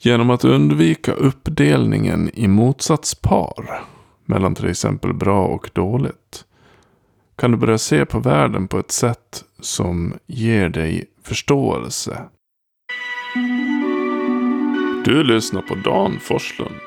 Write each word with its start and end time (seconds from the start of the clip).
Genom 0.00 0.30
att 0.30 0.44
undvika 0.44 1.12
uppdelningen 1.12 2.30
i 2.34 2.48
motsatspar 2.48 3.80
mellan 4.24 4.54
till 4.54 4.68
exempel 4.68 5.14
bra 5.14 5.46
och 5.46 5.70
dåligt 5.72 6.44
kan 7.36 7.50
du 7.50 7.56
börja 7.56 7.78
se 7.78 8.06
på 8.06 8.18
världen 8.18 8.68
på 8.68 8.78
ett 8.78 8.90
sätt 8.90 9.44
som 9.60 10.14
ger 10.26 10.68
dig 10.68 11.04
förståelse. 11.22 12.22
Du 15.04 15.24
lyssnar 15.24 15.62
på 15.62 15.74
Dan 15.74 16.18
Forslund. 16.20 16.80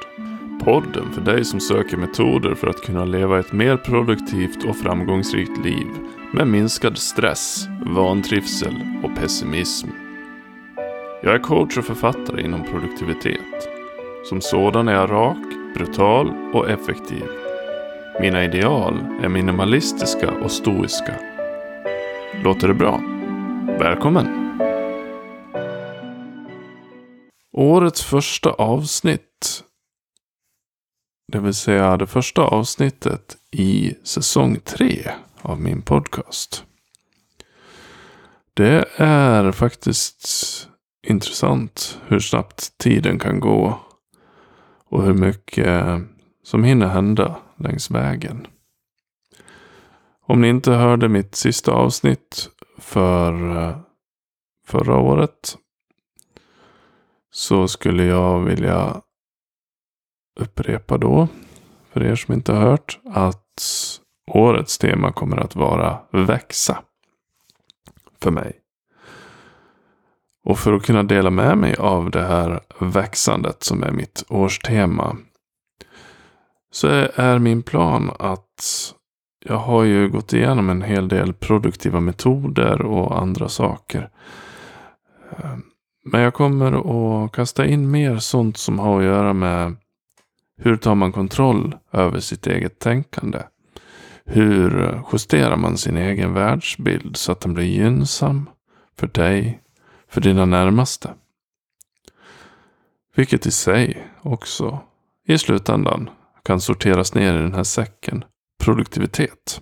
Podden 0.64 1.14
för 1.14 1.22
dig 1.22 1.46
som 1.46 1.60
söker 1.60 1.98
metoder 1.98 2.56
för 2.56 2.68
att 2.68 2.82
kunna 2.82 3.06
leva 3.06 3.40
ett 3.40 3.54
mer 3.54 3.78
produktivt 3.78 4.66
och 4.66 4.78
framgångsrikt 4.78 5.66
liv 5.66 5.88
med 6.34 6.48
minskad 6.48 6.98
stress, 6.98 7.68
vantrivsel 7.86 8.76
och 9.04 9.16
pessimism. 9.16 9.88
Jag 11.24 11.36
är 11.36 11.40
coach 11.40 11.78
och 11.78 11.86
författare 11.86 12.42
inom 12.42 12.64
produktivitet. 12.64 13.70
Som 14.26 14.42
sådan 14.42 14.88
är 14.88 14.94
jag 14.94 15.12
rak, 15.12 15.38
brutal 15.76 16.28
och 16.54 16.70
effektiv. 16.70 17.24
Mina 18.22 18.44
ideal 18.44 18.94
är 19.24 19.30
minimalistiska 19.30 20.32
och 20.32 20.52
stoiska. 20.52 21.16
Låter 22.44 22.68
det 22.68 22.74
bra? 22.74 23.02
Välkommen! 23.80 24.58
Årets 27.52 28.04
första 28.04 28.50
avsnitt. 28.50 29.64
Det 31.32 31.40
vill 31.40 31.54
säga 31.54 31.98
det 31.98 32.08
första 32.08 32.42
avsnittet 32.42 33.38
i 33.52 33.96
säsong 34.04 34.60
tre 34.60 35.12
av 35.42 35.62
min 35.62 35.82
podcast. 35.82 36.64
Det 38.54 38.86
är 38.96 39.52
faktiskt 39.52 40.68
intressant 41.08 42.00
hur 42.08 42.20
snabbt 42.20 42.78
tiden 42.78 43.20
kan 43.20 43.40
gå. 43.40 43.80
Och 44.86 45.04
hur 45.04 45.14
mycket 45.14 46.02
som 46.44 46.64
hinner 46.64 46.88
hända 46.88 47.40
längs 47.58 47.92
vägen. 47.92 48.48
Om 50.22 50.42
ni 50.42 50.48
inte 50.48 50.72
hörde 50.72 51.10
mitt 51.10 51.36
sista 51.36 51.72
avsnitt 51.72 52.50
för 52.78 53.76
förra 54.66 54.98
året. 54.98 55.58
Så 57.32 57.68
skulle 57.68 58.04
jag 58.04 58.40
vilja 58.40 59.02
upprepa 60.40 60.98
då. 60.98 61.28
För 61.92 62.04
er 62.04 62.16
som 62.16 62.34
inte 62.34 62.54
har 62.54 62.62
hört. 62.62 63.00
Att 63.06 63.62
årets 64.28 64.78
tema 64.78 65.12
kommer 65.12 65.38
att 65.38 65.56
vara 65.56 66.00
växa. 66.12 66.84
För 68.22 68.32
mig. 68.32 68.61
Och 70.44 70.60
för 70.60 70.74
att 70.74 70.84
kunna 70.84 71.04
dela 71.04 71.30
med 71.30 71.58
mig 71.58 71.76
av 71.76 72.12
det 72.12 72.24
här 72.24 72.60
växandet 72.80 73.64
som 73.64 73.84
är 73.84 73.92
mitt 73.92 74.24
årstema. 74.30 75.18
Så 76.72 76.88
är 77.16 77.40
min 77.40 77.64
plan 77.64 78.12
att 78.20 78.94
jag 79.46 79.58
har 79.58 79.84
ju 79.84 80.10
gått 80.10 80.34
igenom 80.34 80.70
en 80.70 80.82
hel 80.82 81.08
del 81.08 81.34
produktiva 81.34 82.00
metoder 82.00 82.82
och 82.82 83.20
andra 83.22 83.50
saker. 83.50 84.10
Eh, 85.38 85.58
men 86.06 86.22
jag 86.22 86.34
kommer 86.34 86.72
att 87.26 87.32
kasta 87.32 87.66
in 87.66 87.92
mer 87.92 88.18
sånt 88.18 88.58
som 88.58 88.80
har 88.80 89.00
att 89.00 89.06
göra 89.06 89.34
med 89.34 89.76
hur 90.58 90.78
tar 90.78 90.96
man 90.96 91.12
kontroll 91.12 91.76
över 91.92 92.20
sitt 92.20 92.48
eget 92.48 92.80
tänkande? 92.80 93.40
Hur 94.26 95.02
justerar 95.14 95.56
man 95.56 95.78
sin 95.78 95.98
egen 95.98 96.34
världsbild 96.34 97.18
så 97.18 97.32
att 97.32 97.42
den 97.42 97.54
blir 97.54 97.66
gynnsam 97.66 98.50
för 98.98 99.08
dig 99.08 99.62
för 100.12 100.22
dina 100.22 100.46
närmaste. 100.46 101.14
Vilket 103.16 103.46
i 103.46 103.52
sig 103.52 104.08
också 104.22 104.80
i 105.28 105.38
slutändan 105.38 106.10
kan 106.44 106.62
sorteras 106.62 107.14
ner 107.14 107.34
i 107.34 107.42
den 107.42 107.54
här 107.54 107.64
säcken 107.64 108.24
produktivitet. 108.64 109.62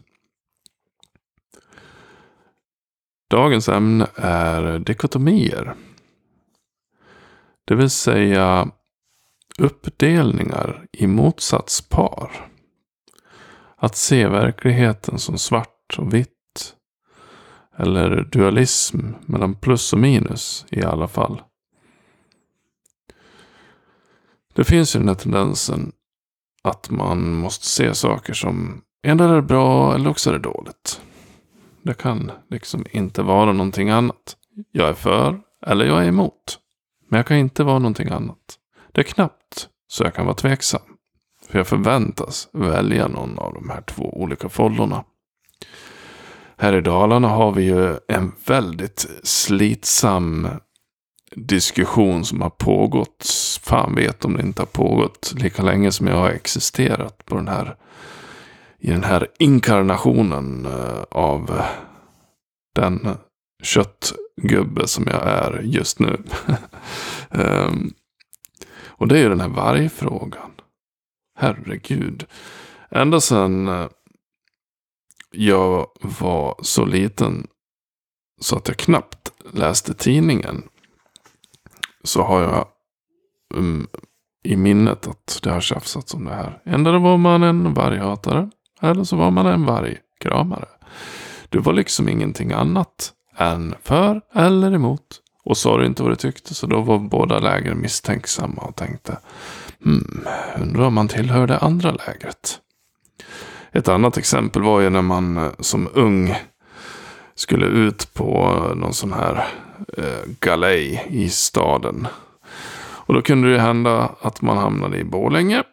Dagens 3.30 3.70
ämne 3.70 4.08
är 4.16 4.80
dikotomier. 4.80 5.76
Det 7.66 7.76
vill 7.76 7.90
säga 7.90 8.72
uppdelningar 9.58 10.88
i 10.92 11.08
motsatspar. 11.08 12.50
Att 13.76 13.96
se 13.96 14.28
verkligheten 14.28 15.20
som 15.20 15.38
svart 15.38 15.96
och 15.98 16.14
vitt 16.14 16.39
eller 17.80 18.22
dualism 18.32 19.00
mellan 19.26 19.56
plus 19.56 19.94
och 19.94 20.00
minus 20.00 20.66
i 20.70 20.84
alla 20.84 21.08
fall. 21.08 21.42
Det 24.54 24.64
finns 24.64 24.96
ju 24.96 25.00
den 25.00 25.08
här 25.08 25.16
tendensen 25.16 25.92
att 26.62 26.90
man 26.90 27.34
måste 27.34 27.66
se 27.66 27.96
saker 27.96 28.34
som 28.34 28.82
endera 29.04 29.38
är 29.38 29.42
bra 29.42 29.96
eller 29.96 30.10
också 30.10 30.30
är 30.30 30.34
det 30.34 30.40
dåligt. 30.40 31.02
Det 31.82 31.94
kan 31.94 32.32
liksom 32.50 32.86
inte 32.92 33.22
vara 33.22 33.52
någonting 33.54 33.90
annat. 33.90 34.38
Jag 34.72 34.90
är 34.90 34.94
för 34.94 35.42
eller 35.68 35.86
jag 35.86 36.04
är 36.04 36.08
emot. 36.08 36.60
Men 37.10 37.18
jag 37.18 37.26
kan 37.28 37.38
inte 37.38 37.64
vara 37.64 37.80
någonting 37.80 38.10
annat. 38.10 38.58
Det 38.92 39.02
är 39.02 39.06
knappt 39.06 39.70
så 39.88 40.04
jag 40.04 40.14
kan 40.14 40.26
vara 40.26 40.36
tveksam. 40.36 40.82
För 41.50 41.60
jag 41.60 41.68
förväntas 41.68 42.50
välja 42.54 43.08
någon 43.08 43.40
av 43.40 43.54
de 43.54 43.70
här 43.70 43.82
två 43.82 44.22
olika 44.22 44.50
follorna. 44.50 45.04
Här 46.62 46.74
i 46.74 46.82
Dalarna 46.82 47.28
har 47.28 47.52
vi 47.52 47.64
ju 47.64 47.98
en 48.08 48.32
väldigt 48.46 49.08
slitsam 49.24 50.48
diskussion 51.36 52.26
som 52.26 52.42
har 52.42 52.50
pågått. 52.50 53.26
Fan 53.62 53.96
vet 53.96 54.26
om 54.26 54.38
det 54.38 54.44
inte 54.44 54.62
har 54.62 54.68
pågått 54.68 55.34
lika 55.38 55.64
länge 55.64 55.92
som 55.92 56.08
jag 56.08 56.16
har 56.16 56.30
existerat 56.30 57.26
på 57.26 57.36
den 57.36 57.48
här. 57.48 57.76
I 58.80 58.92
den 58.92 59.04
här 59.04 59.28
inkarnationen 59.40 60.66
eh, 60.66 61.04
av 61.12 61.62
den 62.76 63.18
köttgubbe 63.64 64.88
som 64.88 65.08
jag 65.08 65.28
är 65.28 65.62
just 65.64 66.00
nu. 66.00 66.18
um, 67.30 67.94
och 68.88 69.08
det 69.08 69.18
är 69.18 69.22
ju 69.22 69.30
den 69.30 69.42
här 69.42 69.50
vargfrågan. 69.50 70.52
Herregud. 71.38 72.26
Ända 72.92 73.22
sedan 73.22 73.68
eh, 73.68 73.88
jag 75.32 75.88
var 76.02 76.56
så 76.62 76.86
liten 76.86 77.48
så 78.42 78.56
att 78.56 78.68
jag 78.68 78.78
knappt 78.78 79.32
läste 79.54 79.94
tidningen. 79.94 80.64
Så 82.04 82.24
har 82.24 82.42
jag 82.42 82.68
um, 83.54 83.88
i 84.44 84.56
minnet 84.56 85.08
att 85.08 85.40
det 85.44 85.52
har 85.52 85.62
tjafsats 85.62 86.14
om 86.14 86.26
det 86.26 86.34
här. 86.34 86.62
Ändå 86.66 87.00
var 87.00 87.18
man 87.18 87.44
en 87.44 87.74
varghatare. 87.74 88.50
Eller 88.82 89.04
så 89.04 89.16
var 89.16 89.32
man 89.32 89.46
en 89.46 89.66
vargkramare. 89.66 90.68
Det 91.50 91.60
var 91.60 91.74
liksom 91.74 92.10
ingenting 92.10 92.52
annat 92.52 93.14
än 93.38 93.76
för 93.84 94.22
eller 94.34 94.72
emot. 94.72 95.22
Och 95.44 95.58
sa 95.58 95.78
du 95.78 95.86
inte 95.86 96.04
vad 96.04 96.12
du 96.12 96.16
tyckte 96.16 96.54
så 96.54 96.68
då 96.68 96.82
var 96.82 97.00
båda 97.00 97.40
lägren 97.40 97.82
misstänksamma 97.82 98.62
och 98.62 98.76
tänkte. 98.76 99.18
Hmm, 99.84 100.26
undrar 100.62 100.84
om 100.84 100.94
man 100.94 101.08
tillhör 101.08 101.48
det 101.48 101.58
andra 101.58 101.92
lägret. 101.92 102.60
Ett 103.72 103.88
annat 103.88 104.18
exempel 104.18 104.62
var 104.62 104.80
ju 104.80 104.90
när 104.90 105.02
man 105.02 105.38
eh, 105.38 105.52
som 105.60 105.90
ung 105.94 106.36
skulle 107.36 107.66
ut 107.66 108.14
på 108.14 108.62
någon 108.76 108.94
sån 108.94 109.14
här 109.14 109.48
eh, 109.98 110.30
galej 110.40 111.06
i 111.10 111.30
staden. 111.30 112.08
Och 113.10 113.14
då 113.14 113.22
kunde 113.22 113.54
det 113.54 113.60
hända 113.60 114.16
att 114.22 114.42
man 114.42 114.58
hamnade 114.58 114.98
i 114.98 115.04
Bålänge. 115.04 115.64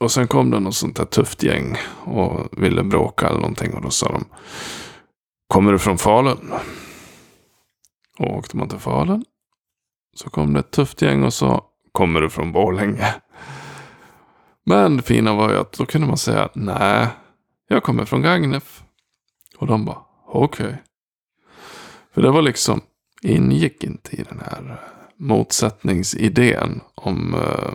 Och 0.00 0.10
sen 0.10 0.28
kom 0.28 0.50
det 0.50 0.60
något 0.60 0.74
sånt 0.74 0.96
där 0.96 1.04
tufft 1.04 1.42
gäng 1.42 1.76
och 2.04 2.48
ville 2.50 2.82
bråka 2.82 3.26
eller 3.26 3.40
någonting. 3.40 3.74
Och 3.74 3.82
då 3.82 3.90
sa 3.90 4.08
de, 4.08 4.24
kommer 5.48 5.72
du 5.72 5.78
från 5.78 5.98
Falun? 5.98 6.52
Och 8.18 8.36
åkte 8.36 8.56
man 8.56 8.68
till 8.68 8.78
Falun. 8.78 9.24
Så 10.14 10.30
kom 10.30 10.52
det 10.52 10.60
ett 10.60 10.70
tufft 10.70 11.02
gäng 11.02 11.24
och 11.24 11.34
sa, 11.34 11.64
kommer 11.92 12.20
du 12.20 12.30
från 12.30 12.52
Borlänge? 12.52 13.14
Men 14.66 14.96
det 14.96 15.02
fina 15.02 15.34
var 15.34 15.50
ju 15.50 15.58
att 15.58 15.72
då 15.72 15.86
kunde 15.86 16.06
man 16.06 16.16
säga, 16.16 16.48
nej, 16.54 17.06
jag 17.68 17.82
kommer 17.82 18.04
från 18.04 18.22
Gagnef. 18.22 18.84
Och 19.56 19.66
de 19.66 19.84
bara, 19.84 20.02
okej. 20.26 20.66
Okay. 20.66 20.78
För 22.10 22.22
det 22.22 22.30
var 22.30 22.42
liksom, 22.42 22.80
ingick 23.22 23.84
inte 23.84 24.16
i 24.16 24.22
den 24.22 24.40
här 24.40 24.80
motsättningsidén 25.16 26.80
om 26.94 27.34
eh, 27.34 27.74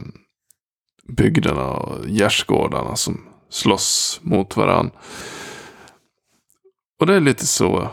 bygderna 1.07 1.69
och 1.69 2.09
gärdsgårdarna 2.09 2.95
som 2.95 3.29
slåss 3.49 4.19
mot 4.23 4.57
varandra. 4.57 4.91
Och 6.99 7.05
det 7.05 7.15
är 7.15 7.19
lite 7.19 7.47
så 7.47 7.89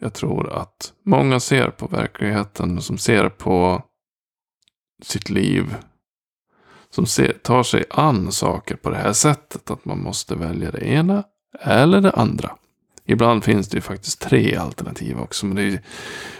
jag 0.00 0.14
tror 0.14 0.52
att 0.52 0.92
många 1.04 1.40
ser 1.40 1.70
på 1.70 1.86
verkligheten, 1.86 2.82
som 2.82 2.98
ser 2.98 3.28
på 3.28 3.82
sitt 5.02 5.30
liv 5.30 5.76
som 6.94 7.06
tar 7.42 7.62
sig 7.62 7.84
an 7.90 8.32
saker 8.32 8.76
på 8.76 8.90
det 8.90 8.96
här 8.96 9.12
sättet. 9.12 9.70
Att 9.70 9.84
man 9.84 10.02
måste 10.02 10.34
välja 10.34 10.70
det 10.70 10.86
ena 10.86 11.24
eller 11.60 12.00
det 12.00 12.10
andra. 12.10 12.56
Ibland 13.04 13.44
finns 13.44 13.68
det 13.68 13.76
ju 13.76 13.80
faktiskt 13.80 14.20
tre 14.20 14.56
alternativ 14.56 15.20
också. 15.20 15.46
Men 15.46 15.56
det 15.56 15.62
är, 15.62 15.80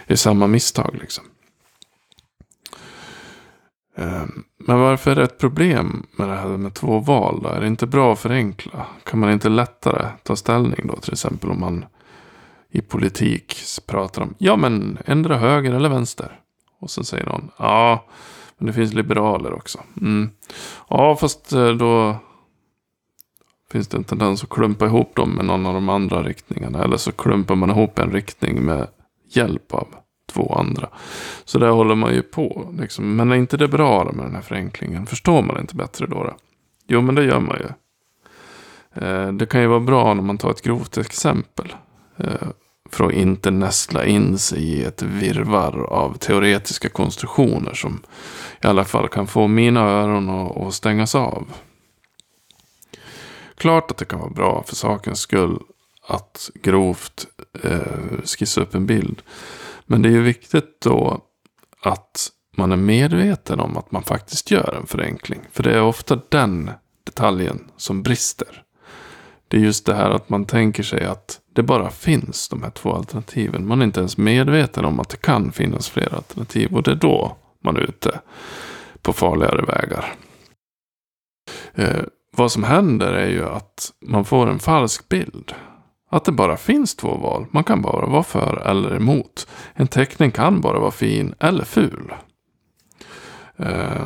det 0.07 0.13
är 0.13 0.15
samma 0.15 0.47
misstag 0.47 0.97
liksom. 1.01 1.23
Ehm, 3.95 4.43
men 4.57 4.79
varför 4.79 5.11
är 5.11 5.15
det 5.15 5.23
ett 5.23 5.37
problem 5.37 6.05
med 6.17 6.29
det 6.29 6.35
här 6.35 6.47
med 6.47 6.73
två 6.73 6.99
val 6.99 7.39
då? 7.43 7.49
Är 7.49 7.61
det 7.61 7.67
inte 7.67 7.87
bra 7.87 8.13
att 8.13 8.19
förenkla? 8.19 8.85
Kan 9.03 9.19
man 9.19 9.31
inte 9.31 9.49
lättare 9.49 10.07
ta 10.23 10.35
ställning 10.35 10.87
då? 10.87 10.95
Till 10.95 11.13
exempel 11.13 11.49
om 11.51 11.59
man 11.59 11.85
i 12.69 12.81
politik 12.81 13.57
pratar 13.87 14.21
om, 14.21 14.35
ja 14.37 14.55
men 14.55 14.97
ändra 15.05 15.37
höger 15.37 15.73
eller 15.73 15.89
vänster. 15.89 16.39
Och 16.79 16.91
så 16.91 17.03
säger 17.03 17.25
någon, 17.25 17.51
ja 17.57 18.05
men 18.57 18.67
det 18.67 18.73
finns 18.73 18.93
liberaler 18.93 19.53
också. 19.53 19.79
Mm. 20.01 20.29
Ja 20.89 21.15
fast 21.15 21.53
eh, 21.53 21.69
då 21.69 22.15
finns 23.71 23.87
det 23.87 23.97
en 23.97 24.03
tendens 24.03 24.43
att 24.43 24.49
klumpa 24.49 24.85
ihop 24.85 25.15
dem 25.15 25.31
med 25.31 25.45
någon 25.45 25.65
av 25.65 25.73
de 25.73 25.89
andra 25.89 26.23
riktningarna. 26.23 26.83
Eller 26.83 26.97
så 26.97 27.11
klumpar 27.11 27.55
man 27.55 27.69
ihop 27.69 27.99
en 27.99 28.11
riktning 28.11 28.65
med 28.65 28.87
hjälp 29.29 29.73
av 29.73 29.87
två 30.27 30.55
andra. 30.59 30.89
Så 31.45 31.59
där 31.59 31.69
håller 31.69 31.95
man 31.95 32.13
ju 32.13 32.21
på. 32.21 32.73
Liksom. 32.79 33.15
Men 33.15 33.31
är 33.31 33.35
inte 33.35 33.57
det 33.57 33.67
bra 33.67 34.11
med 34.13 34.25
den 34.25 34.35
här 34.35 34.41
förenklingen? 34.41 35.05
Förstår 35.05 35.41
man 35.41 35.59
inte 35.59 35.75
bättre 35.75 36.07
då? 36.07 36.23
då? 36.23 36.35
Jo, 36.87 37.01
men 37.01 37.15
det 37.15 37.23
gör 37.23 37.39
man 37.39 37.57
ju. 37.59 37.67
Eh, 39.03 39.31
det 39.31 39.45
kan 39.45 39.61
ju 39.61 39.67
vara 39.67 39.79
bra 39.79 40.13
när 40.13 40.23
man 40.23 40.37
tar 40.37 40.51
ett 40.51 40.61
grovt 40.61 40.97
exempel. 40.97 41.75
Eh, 42.17 42.47
för 42.89 43.05
att 43.05 43.13
inte 43.13 43.51
nästla 43.51 44.05
in 44.05 44.39
sig 44.39 44.63
i 44.63 44.83
ett 44.83 45.01
virvar 45.01 45.87
av 45.89 46.17
teoretiska 46.17 46.89
konstruktioner 46.89 47.73
som 47.73 48.03
i 48.63 48.67
alla 48.67 48.85
fall 48.85 49.07
kan 49.07 49.27
få 49.27 49.47
mina 49.47 49.81
öron 49.81 50.29
att 50.29 50.73
stängas 50.73 51.15
av. 51.15 51.47
Klart 53.55 53.91
att 53.91 53.97
det 53.97 54.05
kan 54.05 54.19
vara 54.19 54.29
bra 54.29 54.63
för 54.67 54.75
sakens 54.75 55.19
skull 55.19 55.59
att 56.07 56.49
grovt 56.53 57.27
eh, 57.63 58.21
skissa 58.25 58.61
upp 58.61 58.75
en 58.75 58.85
bild. 58.85 59.21
Men 59.85 60.01
det 60.01 60.09
är 60.09 60.13
ju 60.13 60.21
viktigt 60.21 60.81
då 60.81 61.21
att 61.81 62.29
man 62.57 62.71
är 62.71 62.77
medveten 62.77 63.59
om 63.59 63.77
att 63.77 63.91
man 63.91 64.03
faktiskt 64.03 64.51
gör 64.51 64.77
en 64.81 64.87
förenkling. 64.87 65.41
För 65.51 65.63
det 65.63 65.73
är 65.73 65.81
ofta 65.81 66.19
den 66.29 66.71
detaljen 67.03 67.71
som 67.77 68.03
brister. 68.03 68.63
Det 69.47 69.57
är 69.57 69.61
just 69.61 69.85
det 69.85 69.95
här 69.95 70.09
att 70.09 70.29
man 70.29 70.45
tänker 70.45 70.83
sig 70.83 71.05
att 71.05 71.39
det 71.55 71.63
bara 71.63 71.89
finns 71.89 72.49
de 72.49 72.63
här 72.63 72.69
två 72.69 72.93
alternativen. 72.93 73.67
Man 73.67 73.81
är 73.81 73.85
inte 73.85 73.99
ens 73.99 74.17
medveten 74.17 74.85
om 74.85 74.99
att 74.99 75.09
det 75.09 75.21
kan 75.21 75.51
finnas 75.51 75.89
fler 75.89 76.15
alternativ. 76.15 76.73
Och 76.73 76.83
det 76.83 76.91
är 76.91 76.95
då 76.95 77.37
man 77.63 77.77
är 77.77 77.81
ute 77.81 78.19
på 79.01 79.13
farligare 79.13 79.61
vägar. 79.61 80.13
Eh, 81.73 82.03
vad 82.31 82.51
som 82.51 82.63
händer 82.63 83.13
är 83.13 83.29
ju 83.29 83.45
att 83.45 83.93
man 84.05 84.25
får 84.25 84.47
en 84.47 84.59
falsk 84.59 85.09
bild. 85.09 85.53
Att 86.09 86.25
det 86.25 86.31
bara 86.31 86.57
finns 86.57 86.95
två 86.95 87.17
val. 87.17 87.45
Man 87.51 87.63
kan 87.63 87.81
bara 87.81 88.05
vara 88.05 88.23
för 88.23 88.61
eller 88.65 88.95
emot. 88.95 89.47
En 89.73 89.87
teckning 89.87 90.31
kan 90.31 90.61
bara 90.61 90.79
vara 90.79 90.91
fin 90.91 91.35
eller 91.39 91.65
ful. 91.65 92.13
Eh, 93.57 94.05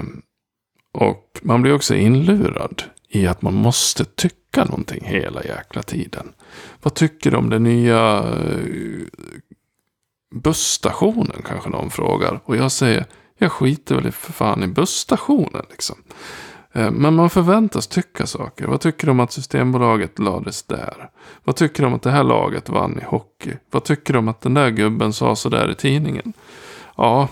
och 0.94 1.40
man 1.42 1.62
blir 1.62 1.74
också 1.74 1.96
inlurad 1.96 2.84
i 3.10 3.28
att 3.28 3.42
man 3.42 3.54
måste 3.54 4.06
tycka 4.06 4.39
någonting 4.58 5.06
hela 5.06 5.44
jäkla 5.44 5.84
tiden. 5.84 6.34
Vad 6.82 6.94
tycker 6.94 7.32
du 7.32 7.38
om 7.38 7.50
den 7.50 7.64
nya 7.64 8.18
eh, 8.18 9.08
busstationen 10.32 11.42
kanske 11.48 11.70
någon 11.70 11.90
frågar. 11.90 12.40
Och 12.46 12.56
jag 12.56 12.72
säger, 12.72 13.06
jag 13.38 13.52
skiter 13.52 13.96
väl 13.96 14.12
för 14.12 14.34
fan 14.34 14.64
i 14.64 14.68
busstationen 14.68 15.66
liksom. 15.70 15.96
Eh, 16.72 16.92
men 16.92 17.16
man 17.16 17.30
förväntas 17.30 17.88
tycka 17.88 18.28
saker. 18.28 18.68
Vad 18.68 18.82
tycker 18.82 19.06
du 19.06 19.12
om 19.12 19.20
att 19.20 19.32
Systembolaget 19.32 20.20
lades 20.20 20.64
där? 20.64 21.10
Vad 21.44 21.56
tycker 21.56 21.84
du 21.84 21.88
om 21.88 21.94
att 21.94 22.02
det 22.02 22.12
här 22.12 22.24
laget 22.24 22.70
vann 22.70 23.00
i 23.00 23.04
hockey? 23.04 23.54
Vad 23.72 23.84
tycker 23.84 24.14
du 24.14 24.20
om 24.20 24.28
att 24.28 24.42
den 24.42 24.54
där 24.54 24.70
gubben 24.70 25.14
sa 25.14 25.36
sådär 25.36 25.72
i 25.72 25.76
tidningen? 25.76 26.34
Ja, 26.98 27.28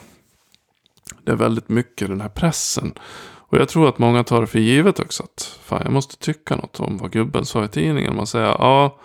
det 1.23 1.31
är 1.31 1.35
väldigt 1.35 1.69
mycket 1.69 2.07
den 2.07 2.21
här 2.21 2.29
pressen. 2.29 2.93
Och 3.49 3.57
jag 3.57 3.69
tror 3.69 3.89
att 3.89 3.99
många 3.99 4.23
tar 4.23 4.41
det 4.41 4.47
för 4.47 4.59
givet 4.59 4.99
också. 4.99 5.23
Att 5.23 5.59
fan, 5.63 5.81
jag 5.83 5.93
måste 5.93 6.17
tycka 6.17 6.55
något 6.55 6.79
om 6.79 6.97
vad 6.97 7.11
gubben 7.11 7.45
sa 7.45 7.65
i 7.65 7.67
tidningen. 7.67 8.15
Man 8.15 8.27
säger 8.27 8.45
ja, 8.45 8.99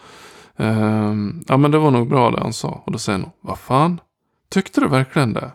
eh, 0.57 1.15
ja 1.49 1.57
men 1.57 1.71
det 1.71 1.79
var 1.79 1.91
nog 1.91 2.09
bra 2.09 2.31
det 2.31 2.41
han 2.41 2.53
sa. 2.53 2.83
Och 2.87 2.93
då 2.93 2.99
säger 2.99 3.19
någon, 3.19 3.31
vad 3.41 3.59
fan? 3.59 4.01
Tyckte 4.49 4.81
du 4.81 4.89
verkligen 4.89 5.33
det? 5.33 5.51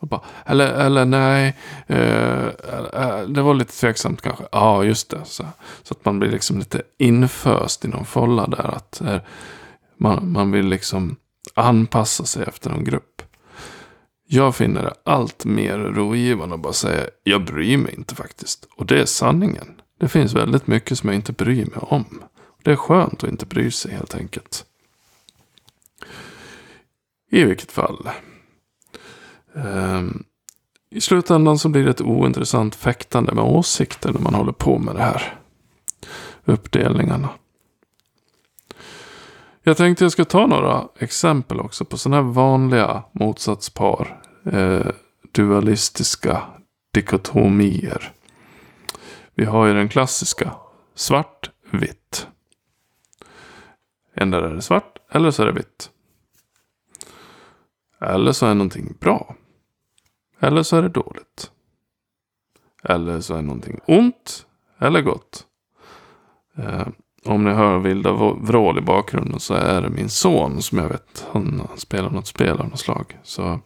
Bara, 0.00 0.20
eller, 0.46 0.66
eller 0.66 1.04
nej, 1.04 1.56
eh, 1.86 2.46
eh, 2.46 3.20
det 3.28 3.42
var 3.42 3.54
lite 3.54 3.72
tveksamt 3.72 4.22
kanske. 4.22 4.44
Ja, 4.52 4.84
just 4.84 5.10
det. 5.10 5.20
Så, 5.24 5.44
så 5.82 5.94
att 5.94 6.04
man 6.04 6.18
blir 6.18 6.30
liksom 6.30 6.58
lite 6.58 6.82
inföst 6.98 7.84
i 7.84 7.88
någon 7.88 8.04
folla 8.04 8.46
där. 8.46 8.74
Att 8.76 9.00
eh, 9.00 9.20
man, 9.96 10.32
man 10.32 10.50
vill 10.52 10.66
liksom 10.66 11.16
anpassa 11.54 12.24
sig 12.24 12.44
efter 12.48 12.70
någon 12.70 12.84
grupp. 12.84 13.17
Jag 14.30 14.56
finner 14.56 14.82
det 14.82 14.94
allt 15.04 15.44
mer 15.44 15.78
rogivande 15.78 16.54
att 16.54 16.60
bara 16.60 16.72
säga 16.72 17.06
jag 17.22 17.44
bryr 17.44 17.76
mig 17.76 17.94
inte 17.94 18.14
faktiskt. 18.14 18.68
Och 18.76 18.86
det 18.86 19.00
är 19.00 19.04
sanningen. 19.06 19.80
Det 20.00 20.08
finns 20.08 20.34
väldigt 20.34 20.66
mycket 20.66 20.98
som 20.98 21.08
jag 21.08 21.16
inte 21.16 21.32
bryr 21.32 21.66
mig 21.66 21.78
om. 21.80 22.22
Det 22.62 22.72
är 22.72 22.76
skönt 22.76 23.24
att 23.24 23.30
inte 23.30 23.46
bry 23.46 23.70
sig 23.70 23.92
helt 23.92 24.14
enkelt. 24.14 24.64
I 27.30 27.44
vilket 27.44 27.72
fall. 27.72 28.08
Um, 29.52 30.24
I 30.90 31.00
slutändan 31.00 31.58
så 31.58 31.68
blir 31.68 31.84
det 31.84 31.90
ett 31.90 32.00
ointressant 32.00 32.74
fäktande 32.74 33.34
med 33.34 33.44
åsikter 33.44 34.12
när 34.12 34.20
man 34.20 34.34
håller 34.34 34.52
på 34.52 34.78
med 34.78 34.94
det 34.94 35.02
här. 35.02 35.38
Uppdelningarna. 36.44 37.28
Jag 39.68 39.76
tänkte 39.76 40.04
jag 40.04 40.12
ska 40.12 40.24
ta 40.24 40.46
några 40.46 40.88
exempel 40.98 41.60
också 41.60 41.84
på 41.84 41.98
sådana 41.98 42.22
här 42.22 42.32
vanliga 42.32 43.02
motsatspar. 43.12 44.22
Eh, 44.44 44.86
dualistiska 45.32 46.42
dikotomier. 46.92 48.12
Vi 49.34 49.44
har 49.44 49.66
ju 49.66 49.74
den 49.74 49.88
klassiska 49.88 50.52
svart, 50.94 51.50
vitt. 51.70 52.28
Endera 54.14 54.50
är 54.50 54.54
det 54.54 54.62
svart 54.62 54.98
eller 55.10 55.30
så 55.30 55.42
är 55.42 55.46
det 55.46 55.52
vitt. 55.52 55.90
Eller 58.00 58.32
så 58.32 58.46
är 58.46 58.54
någonting 58.54 58.96
bra. 59.00 59.36
Eller 60.40 60.62
så 60.62 60.76
är 60.76 60.82
det 60.82 60.88
dåligt. 60.88 61.50
Eller 62.82 63.20
så 63.20 63.34
är 63.34 63.42
någonting 63.42 63.80
ont 63.86 64.46
eller 64.78 65.02
gott. 65.02 65.46
Eh, 66.56 66.88
om 67.24 67.44
ni 67.44 67.50
hör 67.50 67.78
vilda 67.78 68.12
vrål 68.40 68.78
i 68.78 68.80
bakgrunden 68.80 69.40
så 69.40 69.54
är 69.54 69.82
det 69.82 69.88
min 69.88 70.08
son 70.08 70.62
som 70.62 70.78
jag 70.78 70.88
vet. 70.88 71.26
Han, 71.32 71.68
spelar 71.76 72.10
något 72.10 72.26
spel 72.26 72.60
av 72.60 72.68
något 72.68 72.78
slag. 72.78 73.18
Så 73.22 73.60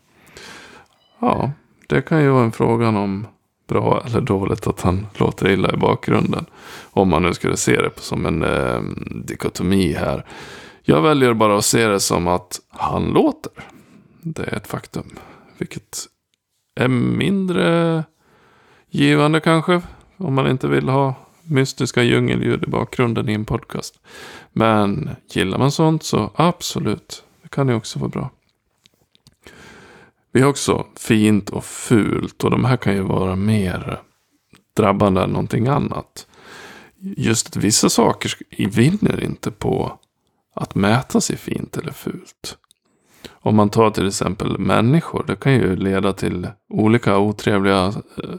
ja, 1.18 1.50
det 1.86 2.02
kan 2.02 2.22
ju 2.22 2.30
vara 2.30 2.44
en 2.44 2.52
fråga 2.52 2.88
om 2.88 3.26
bra 3.68 4.02
eller 4.06 4.20
dåligt 4.20 4.66
att 4.66 4.80
han 4.80 5.06
låter 5.14 5.48
illa 5.50 5.72
i 5.72 5.76
bakgrunden. 5.76 6.46
Om 6.90 7.08
man 7.08 7.22
nu 7.22 7.34
skulle 7.34 7.56
se 7.56 7.76
det 7.82 7.90
som 7.96 8.26
en 8.26 8.42
eh, 8.42 8.80
dikotomi 9.24 9.92
här. 9.92 10.26
Jag 10.82 11.02
väljer 11.02 11.34
bara 11.34 11.58
att 11.58 11.64
se 11.64 11.86
det 11.86 12.00
som 12.00 12.28
att 12.28 12.60
han 12.68 13.04
låter. 13.04 13.52
Det 14.20 14.42
är 14.42 14.56
ett 14.56 14.66
faktum. 14.66 15.10
Vilket 15.58 15.98
är 16.74 16.88
mindre 16.88 18.04
givande 18.90 19.40
kanske. 19.40 19.82
Om 20.16 20.34
man 20.34 20.50
inte 20.50 20.68
vill 20.68 20.88
ha 20.88 21.14
mystiska 21.42 22.02
djungelljud 22.02 22.64
i 22.64 22.66
bakgrunden 22.66 23.28
i 23.28 23.32
en 23.32 23.44
podcast. 23.44 24.00
Men 24.52 25.10
gillar 25.30 25.58
man 25.58 25.72
sånt 25.72 26.02
så 26.02 26.30
absolut. 26.34 27.24
Det 27.42 27.48
kan 27.48 27.68
ju 27.68 27.74
också 27.74 27.98
vara 27.98 28.08
bra. 28.08 28.30
Vi 30.32 30.40
har 30.40 30.48
också 30.48 30.86
fint 30.96 31.50
och 31.50 31.64
fult. 31.64 32.44
Och 32.44 32.50
de 32.50 32.64
här 32.64 32.76
kan 32.76 32.94
ju 32.94 33.02
vara 33.02 33.36
mer 33.36 34.00
drabbande 34.76 35.22
än 35.22 35.30
någonting 35.30 35.68
annat. 35.68 36.26
Just 36.98 37.46
att 37.46 37.56
vissa 37.56 37.88
saker 37.88 38.32
vinner 38.68 39.24
inte 39.24 39.50
på 39.50 39.98
att 40.54 40.74
mäta 40.74 41.20
sig 41.20 41.36
fint 41.36 41.76
eller 41.76 41.92
fult. 41.92 42.58
Om 43.30 43.56
man 43.56 43.70
tar 43.70 43.90
till 43.90 44.08
exempel 44.08 44.58
människor. 44.58 45.24
Det 45.26 45.36
kan 45.36 45.52
ju 45.52 45.76
leda 45.76 46.12
till 46.12 46.48
olika 46.68 47.18
otrevliga. 47.18 47.84
Eh, 47.86 48.30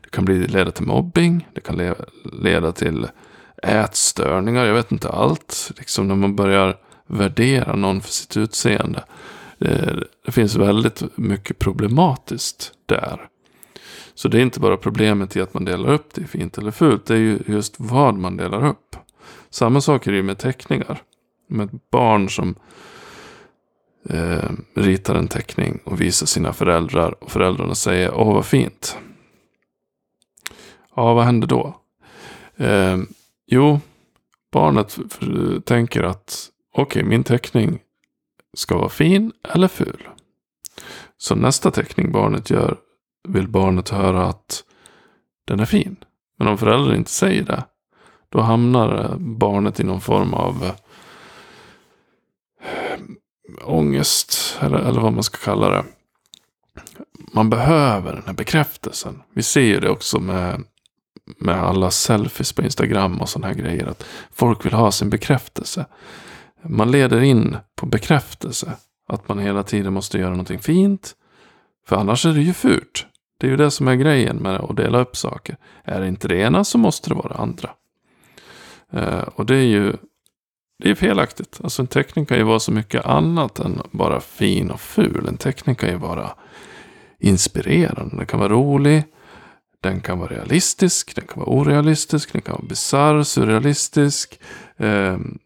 det 0.00 0.10
kan 0.10 0.24
bli, 0.24 0.46
leda 0.46 0.70
till 0.70 0.86
mobbing. 0.86 1.48
Det 1.54 1.60
kan 1.60 1.94
leda 2.24 2.72
till 2.72 3.06
ätstörningar. 3.62 4.64
Jag 4.64 4.74
vet 4.74 4.92
inte 4.92 5.08
allt. 5.08 5.72
Liksom 5.76 6.08
när 6.08 6.14
man 6.14 6.36
börjar 6.36 6.76
värdera 7.06 7.76
någon 7.76 8.00
för 8.00 8.10
sitt 8.10 8.36
utseende. 8.36 9.04
Det, 9.58 10.04
det 10.24 10.32
finns 10.32 10.56
väldigt 10.56 11.02
mycket 11.16 11.58
problematiskt 11.58 12.72
där. 12.86 13.26
Så 14.14 14.28
det 14.28 14.38
är 14.38 14.42
inte 14.42 14.60
bara 14.60 14.76
problemet 14.76 15.36
i 15.36 15.40
att 15.40 15.54
man 15.54 15.64
delar 15.64 15.92
upp 15.92 16.14
det 16.14 16.20
i 16.20 16.26
fint 16.26 16.58
eller 16.58 16.70
fult. 16.70 17.06
Det 17.06 17.14
är 17.14 17.18
ju 17.18 17.38
just 17.46 17.74
vad 17.78 18.14
man 18.14 18.36
delar 18.36 18.66
upp. 18.66 18.96
Samma 19.50 19.80
sak 19.80 20.06
är 20.06 20.10
det 20.10 20.16
ju 20.16 20.22
med 20.22 20.38
teckningar. 20.38 21.02
Med 21.48 21.66
ett 21.66 21.90
barn 21.90 22.30
som 22.30 22.54
eh, 24.08 24.50
ritar 24.74 25.14
en 25.14 25.28
teckning 25.28 25.80
och 25.84 26.00
visar 26.00 26.26
sina 26.26 26.52
föräldrar. 26.52 27.24
Och 27.24 27.30
föräldrarna 27.30 27.74
säger 27.74 28.14
åh 28.14 28.34
vad 28.34 28.46
fint. 28.46 28.98
Ja, 30.96 31.14
vad 31.14 31.24
händer 31.24 31.46
då? 31.46 31.76
Eh, 32.56 32.98
jo, 33.46 33.80
barnet 34.52 34.98
tänker 35.64 36.02
att 36.02 36.50
okej, 36.72 36.82
okay, 36.82 37.02
min 37.02 37.24
teckning 37.24 37.78
ska 38.54 38.78
vara 38.78 38.88
fin 38.88 39.32
eller 39.54 39.68
ful. 39.68 40.08
Så 41.16 41.34
nästa 41.34 41.70
teckning 41.70 42.12
barnet 42.12 42.50
gör 42.50 42.76
vill 43.28 43.48
barnet 43.48 43.88
höra 43.88 44.26
att 44.26 44.64
den 45.46 45.60
är 45.60 45.64
fin. 45.64 45.96
Men 46.38 46.48
om 46.48 46.58
föräldern 46.58 46.96
inte 46.96 47.10
säger 47.10 47.42
det. 47.42 47.64
Då 48.28 48.40
hamnar 48.40 49.04
eh, 49.04 49.16
barnet 49.18 49.80
i 49.80 49.84
någon 49.84 50.00
form 50.00 50.34
av 50.34 50.64
eh, 50.64 50.74
ångest. 53.64 54.58
Eller, 54.60 54.78
eller 54.78 55.00
vad 55.00 55.12
man 55.12 55.22
ska 55.22 55.38
kalla 55.38 55.68
det. 55.68 55.84
Man 57.32 57.50
behöver 57.50 58.12
den 58.12 58.22
här 58.26 58.32
bekräftelsen. 58.32 59.22
Vi 59.34 59.42
ser 59.42 59.60
ju 59.60 59.80
det 59.80 59.90
också 59.90 60.20
med, 60.20 60.62
med 61.38 61.62
alla 61.62 61.90
selfies 61.90 62.52
på 62.52 62.62
Instagram 62.62 63.20
och 63.20 63.28
sådana 63.28 63.46
här 63.46 63.54
grejer. 63.54 63.86
Att 63.86 64.04
folk 64.32 64.66
vill 64.66 64.72
ha 64.72 64.92
sin 64.92 65.10
bekräftelse. 65.10 65.86
Man 66.62 66.90
leder 66.90 67.20
in 67.20 67.56
på 67.76 67.86
bekräftelse. 67.86 68.72
Att 69.08 69.28
man 69.28 69.38
hela 69.38 69.62
tiden 69.62 69.92
måste 69.92 70.18
göra 70.18 70.30
någonting 70.30 70.58
fint. 70.58 71.14
För 71.86 71.96
annars 71.96 72.26
är 72.26 72.32
det 72.32 72.42
ju 72.42 72.52
fult. 72.52 73.06
Det 73.40 73.46
är 73.46 73.50
ju 73.50 73.56
det 73.56 73.70
som 73.70 73.88
är 73.88 73.94
grejen 73.94 74.36
med 74.36 74.56
att 74.56 74.76
dela 74.76 75.00
upp 75.00 75.16
saker. 75.16 75.56
Är 75.84 76.00
det 76.00 76.08
inte 76.08 76.28
det 76.28 76.36
ena 76.36 76.64
så 76.64 76.78
måste 76.78 77.10
det 77.10 77.14
vara 77.14 77.28
det 77.28 77.34
andra. 77.34 77.70
Eh, 78.92 79.28
och 79.34 79.46
det 79.46 79.56
är 79.56 79.66
ju 79.66 79.92
det 80.82 80.90
är 80.90 80.94
felaktigt. 80.94 81.60
Alltså 81.62 81.82
en 81.82 81.88
teckning 81.88 82.26
kan 82.26 82.38
ju 82.38 82.44
vara 82.44 82.60
så 82.60 82.72
mycket 82.72 83.04
annat 83.06 83.58
än 83.58 83.82
bara 83.90 84.20
fin 84.20 84.70
och 84.70 84.80
ful. 84.80 85.26
En 85.28 85.36
teckning 85.36 85.74
kan 85.74 85.88
ju 85.88 85.96
vara 85.96 86.30
inspirerande. 87.18 88.16
Den 88.16 88.26
kan 88.26 88.40
vara 88.40 88.52
rolig. 88.52 89.04
Den 89.82 90.00
kan 90.00 90.18
vara 90.18 90.30
realistisk. 90.30 91.14
Den 91.14 91.26
kan 91.26 91.40
vara 91.40 91.50
orealistisk. 91.50 92.32
Den 92.32 92.42
kan 92.42 92.52
vara 92.52 92.66
bisarr, 92.68 93.22
surrealistisk. 93.22 94.40
Ehm, 94.76 95.38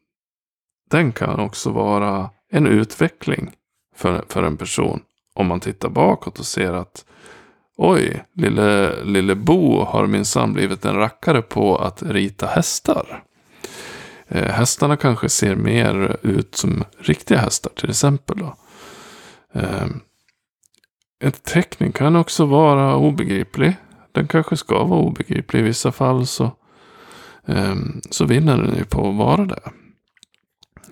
den 0.90 1.12
kan 1.12 1.40
också 1.40 1.70
vara 1.70 2.30
en 2.50 2.66
utveckling 2.66 3.50
för, 3.96 4.24
för 4.28 4.42
en 4.42 4.56
person. 4.56 5.00
Om 5.34 5.46
man 5.46 5.60
tittar 5.60 5.88
bakåt 5.88 6.38
och 6.38 6.46
ser 6.46 6.72
att 6.72 7.04
oj, 7.76 8.24
lille, 8.34 9.04
lille 9.04 9.34
Bo 9.34 9.84
har 9.84 10.06
minsann 10.06 10.52
blivit 10.52 10.84
en 10.84 10.96
rackare 10.96 11.42
på 11.42 11.76
att 11.76 12.02
rita 12.02 12.46
hästar. 12.46 13.24
Eh, 14.28 14.50
hästarna 14.50 14.96
kanske 14.96 15.28
ser 15.28 15.56
mer 15.56 16.16
ut 16.22 16.54
som 16.54 16.84
riktiga 16.98 17.38
hästar 17.38 17.72
till 17.76 17.90
exempel. 17.90 18.38
Då. 18.38 18.56
Eh, 19.52 19.86
en 21.20 21.32
teckning 21.32 21.92
kan 21.92 22.16
också 22.16 22.46
vara 22.46 22.96
obegriplig. 22.96 23.76
Den 24.12 24.28
kanske 24.28 24.56
ska 24.56 24.84
vara 24.84 25.00
obegriplig. 25.00 25.60
I 25.60 25.62
vissa 25.62 25.92
fall 25.92 26.26
så, 26.26 26.44
eh, 27.46 27.74
så 28.10 28.24
vinner 28.24 28.56
den 28.56 28.76
ju 28.76 28.84
på 28.84 29.08
att 29.08 29.16
vara 29.16 29.44
det. 29.44 29.60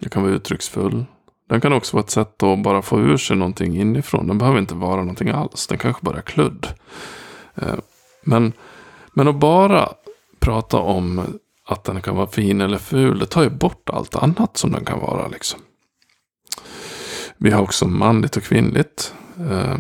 Den 0.01 0.11
kan 0.11 0.23
vara 0.23 0.33
uttrycksfull. 0.33 1.05
Den 1.49 1.61
kan 1.61 1.73
också 1.73 1.97
vara 1.97 2.05
ett 2.05 2.11
sätt 2.11 2.43
att 2.43 2.63
bara 2.63 2.83
få 2.83 3.01
ur 3.01 3.17
sig 3.17 3.37
någonting 3.37 3.81
inifrån. 3.81 4.27
Den 4.27 4.39
behöver 4.39 4.59
inte 4.59 4.75
vara 4.75 5.01
någonting 5.01 5.29
alls. 5.29 5.67
Den 5.67 5.79
kanske 5.79 6.05
bara 6.05 6.19
är 6.19 6.23
kludd. 6.23 6.67
Men, 8.25 8.53
men 9.15 9.29
att 9.29 9.37
bara 9.37 9.89
prata 10.41 10.79
om 10.79 11.39
att 11.73 11.85
den 11.85 12.03
kan 12.03 12.17
vara 12.17 12.27
fin 12.27 12.61
eller 12.61 12.79
ful. 12.79 13.19
Det 13.19 13.27
tar 13.27 13.43
ju 13.43 13.51
bort 13.51 13.91
allt 13.91 14.17
annat 14.17 14.57
som 14.57 14.73
den 14.73 14.85
kan 14.85 15.01
vara. 15.01 15.29
Liksom. 15.29 15.61
Vi 17.37 17.51
har 17.51 17.63
också 17.63 17.87
manligt 17.87 18.37
och 18.37 18.43
kvinnligt. 18.43 19.15
Eh, 19.51 19.79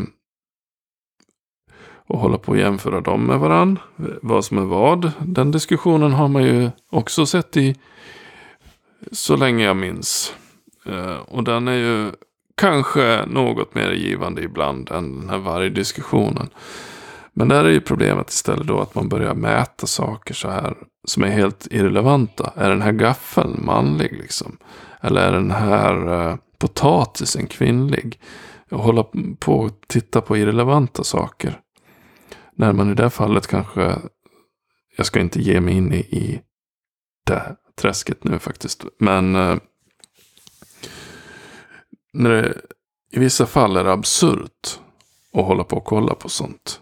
och 2.07 2.19
hålla 2.19 2.39
på 2.39 2.53
att 2.53 2.59
jämföra 2.59 3.01
dem 3.01 3.27
med 3.27 3.39
varann. 3.39 3.79
Vad 4.23 4.45
som 4.45 4.59
är 4.59 4.63
vad. 4.63 5.13
Den 5.21 5.51
diskussionen 5.51 6.13
har 6.13 6.29
man 6.29 6.45
ju 6.45 6.71
också 6.91 7.27
sett 7.27 7.57
i 7.57 7.77
så 9.13 9.37
länge 9.37 9.65
jag 9.65 9.77
minns. 9.77 10.35
Eh, 10.87 11.17
och 11.17 11.45
den 11.45 11.69
är 11.69 11.77
ju 11.77 12.11
kanske 12.55 13.25
något 13.27 13.75
mer 13.75 13.91
givande 13.91 14.43
ibland 14.43 14.91
än 14.91 15.21
den 15.21 15.31
här 15.31 15.39
vargdiskussionen. 15.39 16.35
diskussionen. 16.35 16.51
Men 17.35 17.49
där 17.49 17.65
är 17.65 17.71
ju 17.71 17.81
problemet 17.81 18.31
istället 18.31 18.67
då 18.67 18.81
att 18.81 18.95
man 18.95 19.09
börjar 19.09 19.35
mäta 19.35 19.87
saker 19.87 20.35
så 20.35 20.49
här 20.49 20.77
som 21.05 21.23
är 21.23 21.29
helt 21.29 21.67
irrelevanta. 21.71 22.53
Är 22.57 22.71
den 22.71 22.83
här 22.83 22.93
gaffeln 22.93 23.65
manlig 23.65 24.12
liksom? 24.12 24.59
Eller 25.01 25.29
är 25.29 25.33
den 25.33 25.51
här 25.51 26.12
eh, 26.12 26.37
potatisen 26.59 27.47
kvinnlig? 27.47 28.21
Och 28.71 28.79
hålla 28.79 29.05
på 29.39 29.55
och 29.55 29.71
titta 29.87 30.21
på 30.21 30.37
irrelevanta 30.37 31.05
saker. 31.05 31.61
När 32.55 32.73
man 32.73 32.91
i 32.91 32.95
det 32.95 33.11
fallet 33.11 33.47
kanske, 33.47 33.99
jag 34.97 35.07
ska 35.07 35.21
inte 35.21 35.41
ge 35.41 35.61
mig 35.61 35.75
in 35.75 35.93
i, 35.93 35.99
i 35.99 36.41
det 37.27 37.57
träsket 37.77 38.25
nu 38.25 38.39
faktiskt. 38.39 38.85
Men 38.99 39.37
eh, 39.37 39.57
när 42.12 42.31
det, 42.31 42.61
i 43.11 43.19
vissa 43.19 43.47
fall 43.47 43.77
är 43.77 43.85
det 43.85 43.93
absurt 43.93 44.81
att 45.33 45.45
hålla 45.45 45.65
på 45.65 45.77
och 45.77 45.85
kolla 45.85 46.15
på 46.15 46.29
sånt. 46.29 46.82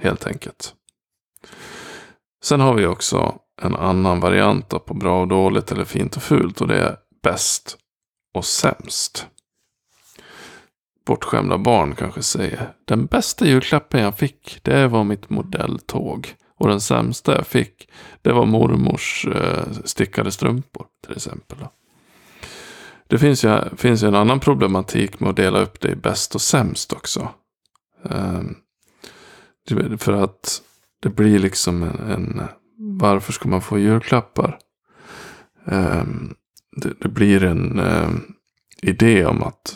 Helt 0.00 0.26
enkelt. 0.26 0.74
Sen 2.42 2.60
har 2.60 2.74
vi 2.74 2.86
också 2.86 3.38
en 3.62 3.76
annan 3.76 4.20
variant 4.20 4.68
på 4.68 4.94
bra 4.94 5.20
och 5.20 5.28
dåligt 5.28 5.72
eller 5.72 5.84
fint 5.84 6.16
och 6.16 6.22
fult. 6.22 6.60
Och 6.60 6.68
det 6.68 6.78
är 6.78 6.96
bäst 7.22 7.78
och 8.34 8.44
sämst. 8.44 9.26
Bortskämda 11.06 11.58
barn 11.58 11.94
kanske 11.94 12.22
säger. 12.22 12.72
Den 12.84 13.06
bästa 13.06 13.46
julklappen 13.46 14.00
jag 14.00 14.18
fick, 14.18 14.58
det 14.62 14.86
var 14.86 15.04
mitt 15.04 15.30
modelltåg. 15.30 16.34
Och 16.58 16.68
den 16.68 16.80
sämsta 16.80 17.36
jag 17.36 17.46
fick, 17.46 17.88
det 18.22 18.32
var 18.32 18.46
mormors 18.46 19.26
eh, 19.26 19.64
stickade 19.84 20.32
strumpor 20.32 20.86
till 21.06 21.16
exempel. 21.16 21.58
Det 23.06 23.18
finns 23.18 23.44
ju, 23.44 23.76
finns 23.76 24.02
ju 24.02 24.08
en 24.08 24.14
annan 24.14 24.40
problematik 24.40 25.20
med 25.20 25.30
att 25.30 25.36
dela 25.36 25.58
upp 25.60 25.80
det 25.80 25.88
i 25.88 25.96
bäst 25.96 26.34
och 26.34 26.40
sämst 26.40 26.92
också. 26.92 27.28
Ehm, 28.10 28.56
för 29.98 30.12
att 30.12 30.62
det 31.02 31.08
blir 31.08 31.38
liksom 31.38 31.82
en, 31.82 32.10
en 32.10 32.42
varför 32.98 33.32
ska 33.32 33.48
man 33.48 33.60
få 33.60 33.78
julklappar? 33.78 34.58
Um, 35.64 36.34
det, 36.76 36.92
det, 37.00 37.08
blir 37.08 37.44
en 37.44 37.78
um, 37.78 38.34
idé 38.82 39.24
om 39.24 39.42
att 39.42 39.74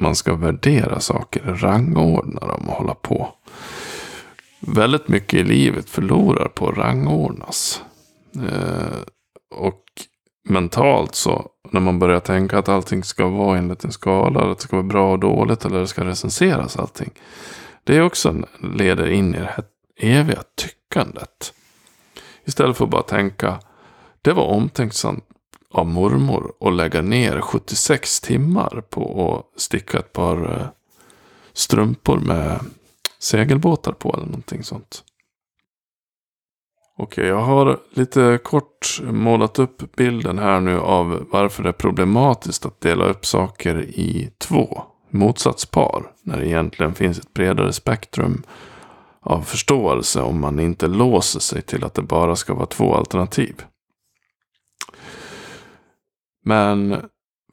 man 0.00 0.16
ska 0.16 0.34
värdera 0.34 1.00
saker, 1.00 1.42
rangordna 1.42 2.40
dem 2.40 2.68
och 2.68 2.74
hålla 2.74 2.94
på. 2.94 3.28
Väldigt 4.60 5.08
mycket 5.08 5.40
i 5.40 5.44
livet 5.44 5.90
förlorar 5.90 6.48
på 6.48 6.68
att 6.68 6.76
rangordnas. 6.76 7.82
Uh, 8.36 9.02
och 9.54 9.84
mentalt 10.48 11.14
så 11.14 11.50
när 11.70 11.80
man 11.80 11.98
börjar 11.98 12.20
tänka 12.20 12.58
att 12.58 12.68
allting 12.68 13.04
ska 13.04 13.28
vara 13.28 13.58
enligt 13.58 13.84
en 13.84 13.92
skala. 13.92 14.40
Att 14.40 14.58
det 14.58 14.64
ska 14.64 14.76
vara 14.76 14.86
bra 14.86 15.12
och 15.12 15.18
dåligt 15.18 15.64
eller 15.64 15.78
det 15.80 15.86
ska 15.86 16.04
recenseras 16.04 16.76
allting. 16.76 17.10
Det 17.84 17.96
är 17.96 18.02
också 18.02 18.28
en, 18.28 18.46
leder 18.76 19.06
in 19.06 19.34
i 19.34 19.38
det 19.38 19.44
här 19.44 19.64
eviga 19.96 20.42
tyckandet. 20.54 21.54
Istället 22.44 22.76
för 22.76 22.84
att 22.84 22.90
bara 22.90 23.02
tänka. 23.02 23.60
Det 24.22 24.32
var 24.32 24.44
omtänksamt 24.44 25.24
av 25.70 25.86
mormor 25.86 26.52
att 26.60 26.72
lägga 26.72 27.02
ner 27.02 27.40
76 27.40 28.20
timmar 28.20 28.82
på 28.90 29.34
att 29.54 29.60
sticka 29.60 29.98
ett 29.98 30.12
par 30.12 30.60
eh, 30.60 30.66
strumpor 31.52 32.18
med 32.18 32.60
segelbåtar 33.18 33.92
på 33.92 34.14
eller 34.14 34.26
någonting 34.26 34.64
sånt. 34.64 35.04
Okej, 36.96 37.26
jag 37.26 37.40
har 37.40 37.80
lite 37.90 38.38
kort 38.42 39.00
målat 39.02 39.58
upp 39.58 39.96
bilden 39.96 40.38
här 40.38 40.60
nu 40.60 40.78
av 40.78 41.26
varför 41.30 41.62
det 41.62 41.68
är 41.68 41.72
problematiskt 41.72 42.66
att 42.66 42.80
dela 42.80 43.04
upp 43.04 43.26
saker 43.26 43.82
i 43.82 44.30
två 44.38 44.82
motsatspar. 45.12 46.12
När 46.22 46.38
det 46.38 46.46
egentligen 46.46 46.94
finns 46.94 47.18
ett 47.18 47.34
bredare 47.34 47.72
spektrum 47.72 48.42
av 49.20 49.42
förståelse 49.42 50.20
om 50.20 50.40
man 50.40 50.60
inte 50.60 50.86
låser 50.86 51.40
sig 51.40 51.62
till 51.62 51.84
att 51.84 51.94
det 51.94 52.02
bara 52.02 52.36
ska 52.36 52.54
vara 52.54 52.66
två 52.66 52.94
alternativ. 52.94 53.62
Men 56.44 56.96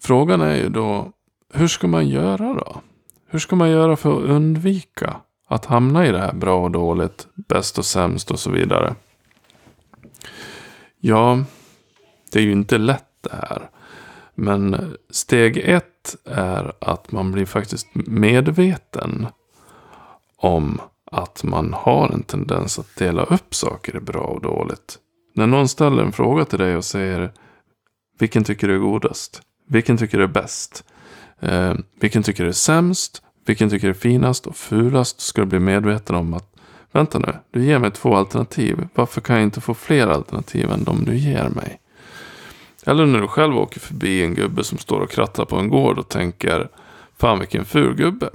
frågan 0.02 0.42
är 0.42 0.56
ju 0.56 0.70
då, 0.70 1.12
hur 1.54 1.68
ska 1.68 1.88
man 1.88 2.08
göra 2.08 2.54
då? 2.54 2.82
Hur 3.30 3.40
ska 3.40 3.56
man 3.56 3.70
göra 3.70 3.96
för 3.96 4.18
att 4.18 4.30
undvika 4.30 5.16
att 5.48 5.66
hamna 5.66 6.08
i 6.08 6.12
det 6.12 6.20
här 6.20 6.34
bra 6.34 6.64
och 6.64 6.72
dåligt, 6.72 7.28
bäst 7.36 7.78
och 7.78 7.86
sämst 7.86 8.32
och 8.32 8.40
så 8.40 8.52
vidare? 8.52 8.96
Ja, 11.00 11.44
det 12.32 12.40
är 12.40 12.44
ju 12.44 12.52
inte 12.52 12.78
lätt 12.78 13.04
det 13.22 13.36
här. 13.36 13.70
Men 14.36 14.94
steg 15.10 15.58
ett 15.58 15.97
är 16.26 16.74
att 16.80 17.12
man 17.12 17.32
blir 17.32 17.46
faktiskt 17.46 17.88
medveten 17.94 19.28
om 20.38 20.82
att 21.12 21.44
man 21.44 21.74
har 21.74 22.10
en 22.10 22.24
tendens 22.24 22.80
att 22.80 22.96
dela 22.96 23.24
upp 23.24 23.56
saker 23.56 23.98
i 23.98 24.00
bra 24.00 24.22
och 24.22 24.42
dåligt. 24.42 24.98
När 25.36 25.48
någon 25.48 25.68
ställer 25.68 26.04
en 26.04 26.12
fråga 26.12 26.46
till 26.46 26.60
dig 26.60 26.76
och 26.76 26.86
säger 26.86 27.32
vilken 28.20 28.44
tycker 28.44 28.68
du 28.68 28.76
är 28.76 28.80
godast? 28.80 29.42
Vilken 29.68 29.98
tycker 29.98 30.18
du 30.18 30.24
är 30.24 30.28
bäst? 30.28 30.84
Eh, 31.40 31.74
vilken 32.00 32.24
tycker 32.24 32.44
du 32.44 32.50
är 32.50 32.54
sämst? 32.54 33.22
Vilken 33.46 33.70
tycker 33.70 33.88
du 33.88 33.92
är 33.92 33.98
finast 33.98 34.48
och 34.48 34.56
fulast? 34.56 35.22
Ska 35.22 35.42
du 35.42 35.48
bli 35.48 35.60
medveten 35.60 36.16
om 36.16 36.34
att 36.34 36.58
Vänta 36.92 37.20
nu, 37.20 37.34
du 37.52 37.66
ger 37.66 37.80
mig 37.80 37.92
två 37.92 38.16
alternativ. 38.16 38.88
Varför 38.96 39.22
kan 39.22 39.36
jag 39.36 39.44
inte 39.44 39.62
få 39.62 39.74
fler 39.74 40.08
alternativ 40.08 40.72
än 40.72 40.84
de 40.84 41.06
du 41.06 41.18
ger 41.18 41.50
mig? 41.50 41.80
Eller 42.88 43.06
när 43.06 43.20
du 43.20 43.27
själv 43.27 43.58
åker 43.58 43.79
förbi 43.79 44.24
en 44.24 44.34
gubbe 44.34 44.63
som 44.63 44.77
står 44.77 45.00
och 45.00 45.12
krattar 45.12 45.46
på 45.46 45.58
en 45.58 45.70
gård 45.70 46.00
och 46.00 46.10
tänker 46.10 46.70
Fan 47.17 47.39
vilken 47.39 47.65
ful 47.65 47.96
gubbe. 47.96 48.29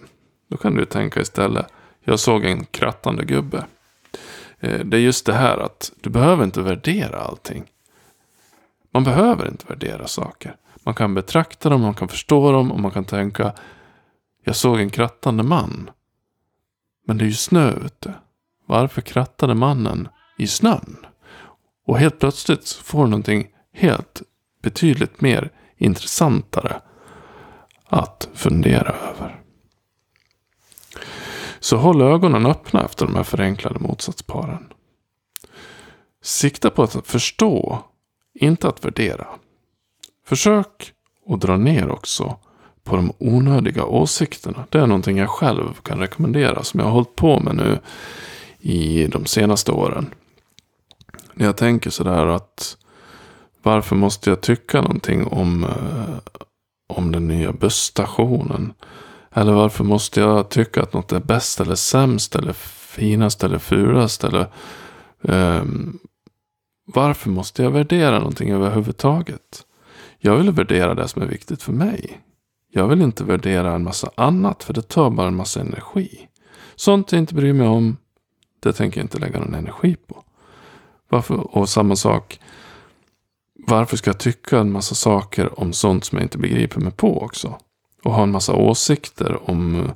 Då 0.50 0.56
kan 0.56 0.74
du 0.74 0.84
tänka 0.84 1.20
istället 1.20 1.66
Jag 2.00 2.20
såg 2.20 2.44
en 2.44 2.64
krattande 2.64 3.24
gubbe. 3.24 3.64
Eh, 4.60 4.80
det 4.80 4.96
är 4.96 5.00
just 5.00 5.26
det 5.26 5.32
här 5.32 5.58
att 5.58 5.92
du 6.00 6.10
behöver 6.10 6.44
inte 6.44 6.60
värdera 6.60 7.20
allting. 7.20 7.64
Man 8.90 9.04
behöver 9.04 9.48
inte 9.48 9.66
värdera 9.66 10.06
saker. 10.06 10.56
Man 10.84 10.94
kan 10.94 11.14
betrakta 11.14 11.68
dem, 11.68 11.80
man 11.80 11.94
kan 11.94 12.08
förstå 12.08 12.52
dem 12.52 12.72
och 12.72 12.80
man 12.80 12.90
kan 12.90 13.04
tänka 13.04 13.52
Jag 14.44 14.56
såg 14.56 14.80
en 14.80 14.90
krattande 14.90 15.42
man. 15.42 15.90
Men 17.06 17.18
det 17.18 17.24
är 17.24 17.28
ju 17.28 17.34
snö 17.34 17.72
ute. 17.84 18.14
Varför 18.66 19.00
krattade 19.00 19.54
mannen 19.54 20.08
i 20.38 20.46
snön? 20.46 20.96
Och 21.86 21.98
helt 21.98 22.18
plötsligt 22.18 22.70
får 22.70 23.04
du 23.04 23.10
någonting 23.10 23.48
helt 23.72 24.22
betydligt 24.62 25.20
mer 25.20 25.50
intressantare 25.76 26.80
att 27.84 28.28
fundera 28.34 28.92
över. 28.92 29.40
Så 31.60 31.76
håll 31.76 32.02
ögonen 32.02 32.46
öppna 32.46 32.84
efter 32.84 33.06
de 33.06 33.14
här 33.14 33.22
förenklade 33.22 33.78
motsatsparen. 33.78 34.72
Sikta 36.22 36.70
på 36.70 36.82
att 36.82 37.06
förstå, 37.06 37.84
inte 38.34 38.68
att 38.68 38.84
värdera. 38.84 39.26
Försök 40.26 40.92
att 41.28 41.40
dra 41.40 41.56
ner 41.56 41.90
också 41.90 42.38
på 42.84 42.96
de 42.96 43.12
onödiga 43.18 43.84
åsikterna. 43.84 44.64
Det 44.70 44.78
är 44.78 44.86
någonting 44.86 45.18
jag 45.18 45.30
själv 45.30 45.80
kan 45.82 45.98
rekommendera 45.98 46.62
som 46.62 46.80
jag 46.80 46.86
har 46.86 46.92
hållit 46.92 47.16
på 47.16 47.40
med 47.40 47.56
nu 47.56 47.78
i 48.58 49.06
de 49.06 49.26
senaste 49.26 49.72
åren. 49.72 50.14
När 51.34 51.46
jag 51.46 51.56
tänker 51.56 51.90
sådär 51.90 52.26
att 52.26 52.76
varför 53.62 53.96
måste 53.96 54.30
jag 54.30 54.40
tycka 54.40 54.80
någonting 54.80 55.26
om, 55.26 55.64
eh, 55.64 56.42
om 56.88 57.12
den 57.12 57.28
nya 57.28 57.52
busstationen? 57.52 58.72
Eller 59.34 59.52
varför 59.52 59.84
måste 59.84 60.20
jag 60.20 60.48
tycka 60.48 60.82
att 60.82 60.92
något 60.92 61.12
är 61.12 61.20
bäst 61.20 61.60
eller 61.60 61.74
sämst 61.74 62.36
eller 62.36 62.52
finast 62.52 63.44
eller 63.44 63.58
fulast? 63.58 64.24
Eller, 64.24 64.46
um, 65.20 65.98
varför 66.84 67.30
måste 67.30 67.62
jag 67.62 67.70
värdera 67.70 68.18
någonting 68.18 68.50
överhuvudtaget? 68.50 69.66
Jag 70.18 70.36
vill 70.36 70.50
värdera 70.50 70.94
det 70.94 71.08
som 71.08 71.22
är 71.22 71.26
viktigt 71.26 71.62
för 71.62 71.72
mig. 71.72 72.20
Jag 72.72 72.88
vill 72.88 73.02
inte 73.02 73.24
värdera 73.24 73.72
en 73.74 73.84
massa 73.84 74.10
annat 74.14 74.64
för 74.64 74.74
det 74.74 74.88
tar 74.88 75.10
bara 75.10 75.28
en 75.28 75.36
massa 75.36 75.60
energi. 75.60 76.28
Sånt 76.76 77.12
jag 77.12 77.18
inte 77.18 77.34
bryr 77.34 77.52
mig 77.52 77.66
om, 77.66 77.96
det 78.60 78.72
tänker 78.72 79.00
jag 79.00 79.04
inte 79.04 79.18
lägga 79.18 79.38
någon 79.38 79.54
energi 79.54 79.96
på. 80.06 80.24
Varför? 81.08 81.56
Och 81.56 81.68
samma 81.68 81.96
sak, 81.96 82.40
varför 83.66 83.96
ska 83.96 84.10
jag 84.10 84.18
tycka 84.18 84.58
en 84.58 84.72
massa 84.72 84.94
saker 84.94 85.60
om 85.60 85.72
sånt 85.72 86.04
som 86.04 86.18
jag 86.18 86.24
inte 86.24 86.38
begriper 86.38 86.80
mig 86.80 86.92
på 86.92 87.22
också? 87.22 87.58
Och 88.04 88.12
ha 88.12 88.22
en 88.22 88.30
massa 88.30 88.52
åsikter 88.52 89.50
om 89.50 89.80
eh, 89.80 89.90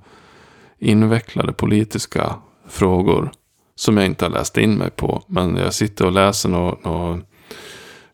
invecklade 0.78 1.52
politiska 1.52 2.34
frågor 2.68 3.30
som 3.74 3.96
jag 3.96 4.06
inte 4.06 4.24
har 4.24 4.30
läst 4.30 4.58
in 4.58 4.74
mig 4.74 4.90
på. 4.90 5.22
Men 5.26 5.56
jag 5.56 5.74
sitter 5.74 6.06
och 6.06 6.12
läser 6.12 6.48
några 6.48 6.76
nå 6.82 7.18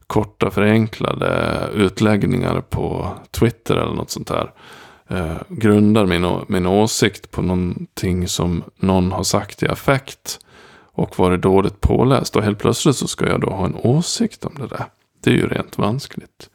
korta 0.06 0.50
förenklade 0.50 1.58
utläggningar 1.74 2.60
på 2.60 3.08
Twitter 3.30 3.76
eller 3.76 3.94
något 3.94 4.10
sånt 4.10 4.28
där. 4.28 4.52
Eh, 5.08 5.36
grundar 5.48 6.06
min, 6.06 6.40
min 6.48 6.66
åsikt 6.66 7.30
på 7.30 7.42
någonting 7.42 8.28
som 8.28 8.62
någon 8.76 9.12
har 9.12 9.22
sagt 9.22 9.62
i 9.62 9.68
affekt. 9.68 10.38
Och 10.94 11.18
varit 11.18 11.42
dåligt 11.42 11.80
påläst. 11.80 12.36
Och 12.36 12.42
helt 12.42 12.58
plötsligt 12.58 12.96
så 12.96 13.08
ska 13.08 13.28
jag 13.28 13.40
då 13.40 13.50
ha 13.50 13.64
en 13.64 13.76
åsikt 13.76 14.44
om 14.44 14.54
det 14.54 14.66
där. 14.66 14.84
Det 15.22 15.30
är 15.30 15.34
ju 15.34 15.46
rent 15.46 15.78
vanskligt. 15.78 16.50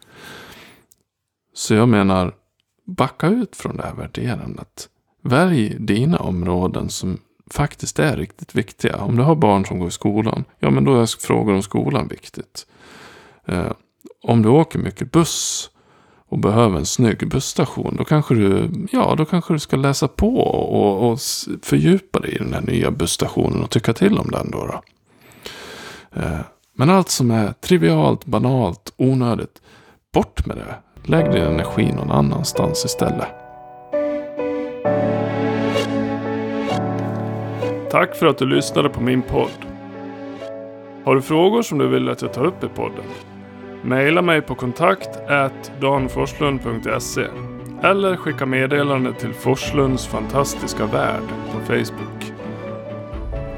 Så 1.54 1.74
jag 1.74 1.88
menar, 1.88 2.34
backa 2.84 3.28
ut 3.28 3.56
från 3.56 3.76
det 3.76 3.82
här 3.82 3.94
värderandet. 3.94 4.88
Välj 5.22 5.76
dina 5.78 6.18
områden 6.18 6.88
som 6.88 7.18
faktiskt 7.50 7.98
är 7.98 8.16
riktigt 8.16 8.54
viktiga. 8.54 8.96
Om 8.96 9.16
du 9.16 9.22
har 9.22 9.34
barn 9.34 9.64
som 9.64 9.78
går 9.78 9.88
i 9.88 9.90
skolan, 9.90 10.44
ja 10.58 10.70
men 10.70 10.84
då 10.84 11.00
är 11.00 11.20
frågor 11.26 11.54
om 11.54 11.62
skolan 11.62 12.08
viktigt. 12.08 12.66
Eh, 13.46 13.72
om 14.22 14.42
du 14.42 14.48
åker 14.48 14.78
mycket 14.78 15.12
buss 15.12 15.70
och 16.28 16.38
behöver 16.38 16.78
en 16.78 16.86
snygg 16.86 17.28
busstation, 17.28 17.96
då 17.98 18.04
kanske 18.04 18.34
du, 18.34 18.70
ja, 18.92 19.14
då 19.18 19.24
kanske 19.24 19.52
du 19.52 19.58
ska 19.58 19.76
läsa 19.76 20.08
på 20.08 20.38
och, 20.38 21.12
och 21.12 21.18
fördjupa 21.62 22.20
dig 22.20 22.34
i 22.34 22.38
den 22.38 22.54
här 22.54 22.60
nya 22.60 22.90
busstationen 22.90 23.62
och 23.62 23.70
tycka 23.70 23.92
till 23.92 24.18
om 24.18 24.30
den 24.30 24.50
då. 24.50 24.66
då. 24.66 24.82
Eh, 26.20 26.40
men 26.78 26.90
allt 26.90 27.08
som 27.08 27.30
är 27.30 27.52
trivialt, 27.52 28.24
banalt, 28.24 28.92
onödigt, 28.96 29.62
bort 30.14 30.46
med 30.46 30.56
det. 30.56 30.74
Lägg 31.10 31.32
din 31.32 31.42
energi 31.42 31.92
någon 31.92 32.10
annanstans 32.10 32.84
istället. 32.84 33.28
Tack 37.90 38.14
för 38.14 38.26
att 38.26 38.38
du 38.38 38.46
lyssnade 38.46 38.88
på 38.88 39.00
min 39.00 39.22
podd. 39.22 39.50
Har 41.04 41.14
du 41.14 41.22
frågor 41.22 41.62
som 41.62 41.78
du 41.78 41.88
vill 41.88 42.08
att 42.08 42.22
jag 42.22 42.32
tar 42.32 42.44
upp 42.44 42.64
i 42.64 42.68
podden? 42.68 43.04
Maila 43.82 44.22
mig 44.22 44.42
på 44.42 44.54
kontakt 44.54 45.10
danforslund.se 45.80 47.26
eller 47.82 48.16
skicka 48.16 48.46
meddelande 48.46 49.12
till 49.12 49.32
Forslunds 49.32 50.06
fantastiska 50.06 50.86
värld 50.86 51.28
på 51.52 51.60
Facebook. 51.60 52.17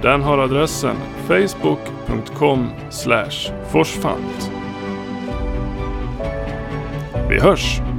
Den 0.02 0.22
har 0.22 0.38
adressen 0.38 0.96
facebook.com 1.28 2.70
forsfant. 3.72 4.52
Vi 7.28 7.40
hörs! 7.40 7.89